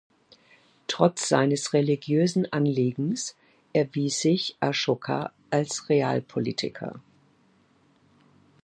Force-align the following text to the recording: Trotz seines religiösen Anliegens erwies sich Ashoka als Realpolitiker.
Trotz 0.87 1.29
seines 1.29 1.73
religiösen 1.73 2.51
Anliegens 2.51 3.35
erwies 3.71 4.19
sich 4.19 4.57
Ashoka 4.59 5.31
als 5.51 5.89
Realpolitiker. 5.89 6.99